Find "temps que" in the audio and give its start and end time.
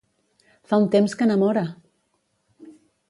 0.95-1.27